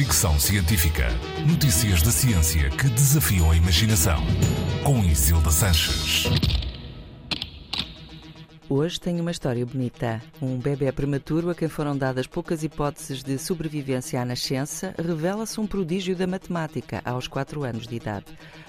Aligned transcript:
Fricção 0.00 0.40
Científica. 0.40 1.08
Notícias 1.46 2.00
da 2.00 2.10
ciência 2.10 2.70
que 2.70 2.88
desafiam 2.88 3.50
a 3.50 3.54
imaginação. 3.54 4.16
Com 4.82 5.04
Isilda 5.04 5.50
Sanches. 5.50 6.24
Hoje 8.66 8.98
tenho 8.98 9.20
uma 9.20 9.30
história 9.30 9.66
bonita. 9.66 10.22
Um 10.40 10.56
bebê 10.56 10.90
prematuro 10.90 11.50
a 11.50 11.54
quem 11.54 11.68
foram 11.68 11.94
dadas 11.94 12.26
poucas 12.26 12.64
hipóteses 12.64 13.22
de 13.22 13.36
sobrevivência 13.36 14.22
à 14.22 14.24
nascença 14.24 14.94
revela-se 14.96 15.60
um 15.60 15.66
prodígio 15.66 16.16
da 16.16 16.26
matemática 16.26 17.02
aos 17.04 17.28
4 17.28 17.62
anos 17.62 17.86
de 17.86 17.96
idade. 17.96 18.24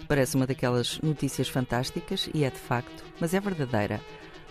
Parece 0.09 0.35
uma 0.35 0.45
daquelas 0.45 0.99
notícias 0.99 1.47
fantásticas 1.47 2.29
e 2.33 2.43
é 2.43 2.49
de 2.49 2.59
facto, 2.59 3.05
mas 3.21 3.33
é 3.33 3.39
verdadeira. 3.39 4.01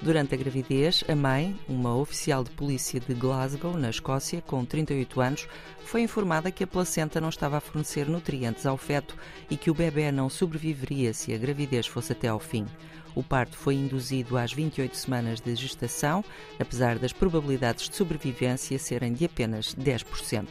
Durante 0.02 0.34
a 0.34 0.38
gravidez, 0.38 1.04
a 1.08 1.14
mãe, 1.14 1.54
uma 1.68 1.94
oficial 1.94 2.42
de 2.42 2.50
polícia 2.50 2.98
de 2.98 3.12
Glasgow, 3.12 3.76
na 3.76 3.90
Escócia, 3.90 4.40
com 4.40 4.64
38 4.64 5.20
anos, 5.20 5.48
foi 5.84 6.00
informada 6.00 6.50
que 6.50 6.64
a 6.64 6.66
placenta 6.66 7.20
não 7.20 7.28
estava 7.28 7.58
a 7.58 7.60
fornecer 7.60 8.08
nutrientes 8.08 8.64
ao 8.64 8.78
feto 8.78 9.14
e 9.50 9.58
que 9.58 9.70
o 9.70 9.74
bebê 9.74 10.10
não 10.10 10.30
sobreviveria 10.30 11.12
se 11.12 11.34
a 11.34 11.38
gravidez 11.38 11.86
fosse 11.86 12.12
até 12.12 12.28
ao 12.28 12.40
fim. 12.40 12.66
O 13.14 13.22
parto 13.22 13.56
foi 13.56 13.74
induzido 13.74 14.36
às 14.36 14.52
28 14.52 14.96
semanas 14.96 15.40
de 15.40 15.54
gestação, 15.54 16.24
apesar 16.58 16.98
das 16.98 17.12
probabilidades 17.12 17.88
de 17.88 17.96
sobrevivência 17.96 18.78
serem 18.78 19.12
de 19.12 19.24
apenas 19.24 19.74
10%. 19.74 20.46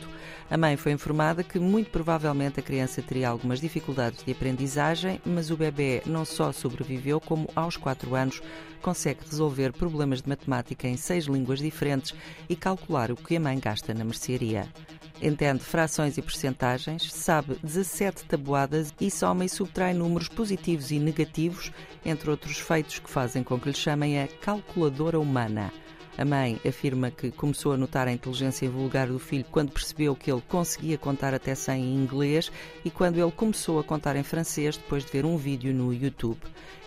A 0.50 0.58
mãe 0.58 0.76
foi 0.76 0.91
informada 0.91 1.44
que 1.44 1.59
muito 1.59 1.91
provavelmente 1.91 2.59
a 2.59 2.64
criança 2.64 3.02
teria 3.02 3.30
algumas 3.30 3.62
dificuldades 3.62 4.23
de 4.23 4.31
aprendizagem, 4.31 5.22
mas 5.26 5.52
o 5.52 5.58
bebê 5.58 6.02
não 6.05 6.26
só 6.26 6.52
sobreviveu, 6.52 7.22
como 7.22 7.48
aos 7.55 7.77
4 7.77 8.16
anos 8.16 8.41
consegue 8.81 9.22
resolver 9.30 9.73
problemas 9.73 10.22
de 10.22 10.30
matemática 10.30 10.88
em 10.88 10.98
seis 10.98 11.26
línguas 11.26 11.59
diferentes 11.59 12.14
e 12.48 12.55
calcular 12.55 13.12
o 13.12 13.16
que 13.16 13.36
a 13.36 13.39
mãe 13.39 13.59
gasta 13.59 13.94
na 13.94 14.03
mercearia. 14.03 14.67
Entende 15.22 15.64
frações 15.64 16.18
e 16.18 16.22
percentagens, 16.22 17.12
sabe 17.12 17.58
17 17.62 18.23
tabuadas 18.23 18.94
e 19.02 19.12
soma 19.12 19.44
e 19.44 19.50
subtrai 19.50 19.94
números 19.94 20.30
positivos 20.30 20.92
e 20.92 21.00
negativos, 21.00 21.72
entre 22.06 22.30
outros 22.30 22.58
feitos 22.58 23.00
que 23.00 23.09
fazem 23.09 23.44
com 23.44 23.59
que 23.59 23.67
lhe 23.67 23.75
chamem 23.75 24.22
a 24.22 24.28
calculadora 24.28 25.20
humana. 25.20 25.73
A 26.18 26.26
mãe 26.26 26.60
afirma 26.68 27.10
que 27.10 27.32
começou 27.32 27.72
a 27.72 27.78
notar 27.78 28.08
a 28.08 28.12
inteligência 28.12 28.70
vulgar 28.70 29.08
do 29.08 29.20
filho 29.20 29.46
quando 29.50 29.72
percebeu 29.72 30.16
que 30.16 30.32
ele 30.32 30.44
conseguia 30.48 30.98
contar 30.98 31.34
até 31.34 31.56
100 31.56 31.82
em 31.82 31.96
inglês 31.96 32.52
e 32.84 32.92
quando 32.92 33.20
ele 33.20 33.32
começou 33.32 33.80
a 33.80 33.84
contar 33.84 34.16
em 34.16 34.24
francês 34.24 34.76
depois 34.76 35.06
de 35.06 35.12
ver 35.12 35.26
um 35.26 35.38
vídeo 35.38 35.74
no 35.74 35.94
YouTube. 35.94 36.40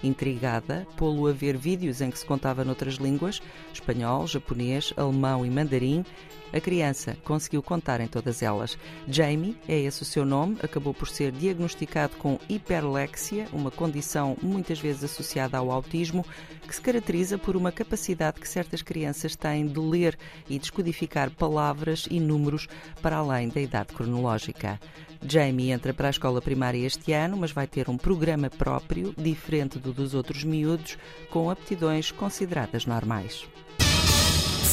Intrigada, 0.03 0.87
pô-lo 0.97 1.29
a 1.29 1.33
ver 1.33 1.57
vídeos 1.57 2.01
em 2.01 2.11
que 2.11 2.19
se 2.19 2.27
contava 2.27 2.65
noutras 2.65 2.95
línguas, 2.95 3.41
espanhol, 3.73 4.27
japonês, 4.27 4.93
alemão 4.97 5.47
e 5.47 5.51
mandarim, 5.51 6.05
a 6.53 6.61
criança 6.61 7.17
conseguiu 7.25 7.63
contar 7.63 8.01
em 8.01 8.07
todas 8.07 8.43
elas. 8.43 8.77
Jamie, 9.09 9.57
é 9.67 9.79
esse 9.79 10.03
o 10.03 10.05
seu 10.05 10.25
nome, 10.25 10.59
acabou 10.63 10.93
por 10.93 11.09
ser 11.09 11.33
diagnosticado 11.33 12.17
com 12.17 12.39
hiperlexia, 12.49 13.47
uma 13.53 13.71
condição 13.71 14.37
muitas 14.43 14.79
vezes 14.79 15.05
associada 15.05 15.57
ao 15.57 15.71
autismo, 15.71 16.27
que 16.73 16.77
se 16.77 16.81
caracteriza 16.81 17.37
por 17.37 17.55
uma 17.55 17.71
capacidade 17.71 18.41
que 18.41 18.49
certas 18.49 18.81
crianças 18.81 19.37
têm 19.37 19.67
de 19.67 19.79
ler 19.79 20.19
e 20.49 20.59
descodificar 20.59 21.31
palavras 21.31 22.09
e 22.11 22.19
números 22.19 22.67
para 23.03 23.19
além 23.19 23.51
da 23.51 23.61
idade 23.61 23.93
cronológica. 23.93 24.81
Jamie 25.23 25.71
entra 25.71 25.93
para 25.93 26.09
a 26.09 26.11
escola 26.11 26.41
primária 26.41 26.87
este 26.87 27.13
ano, 27.13 27.37
mas 27.37 27.53
vai 27.53 27.67
ter 27.67 27.91
um 27.91 27.99
programa 27.99 28.49
próprio, 28.49 29.15
diferente 29.19 29.79
do 29.79 29.93
dos 29.93 30.15
outros 30.15 30.45
miúdos, 30.45 30.97
com 31.29 31.51
aptidões 31.51 32.11
consideradas 32.11 32.87
normais. 32.87 33.47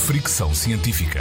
Fricção 0.07 0.53
científica. 0.53 1.19